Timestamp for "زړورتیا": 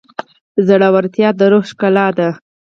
0.67-1.29